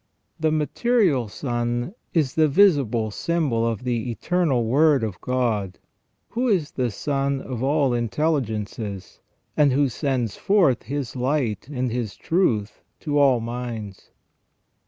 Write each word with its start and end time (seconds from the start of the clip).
The 0.39 0.51
material 0.51 1.27
sun 1.27 1.93
is 2.11 2.33
the 2.33 2.47
visible 2.47 3.11
symbol 3.11 3.67
of 3.67 3.83
the 3.83 4.09
Eternal 4.09 4.65
Word 4.65 5.03
of 5.03 5.21
God, 5.21 5.77
who 6.29 6.47
is 6.47 6.71
the 6.71 6.89
Sun 6.89 7.39
of 7.39 7.61
all 7.61 7.93
intelligences, 7.93 9.19
and 9.55 9.71
who 9.73 9.89
sends 9.89 10.37
forth 10.37 10.81
His 10.81 11.15
light 11.15 11.67
and 11.67 11.91
His 11.91 12.15
truth 12.15 12.81
to 13.01 13.19
all 13.19 13.39
minds. 13.41 14.09